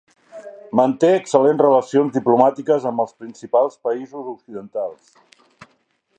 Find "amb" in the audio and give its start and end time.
2.93-3.05